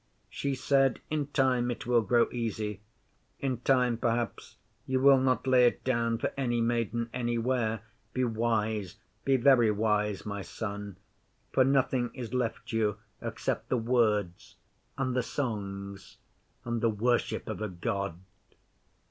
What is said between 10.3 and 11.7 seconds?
son, for